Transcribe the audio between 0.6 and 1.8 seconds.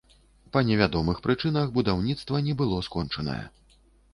невядомых прычынах